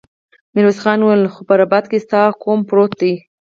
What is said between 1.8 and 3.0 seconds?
کې ستا قوم پروت